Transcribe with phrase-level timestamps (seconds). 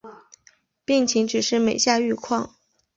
[0.83, 2.55] 病情只是每下愈况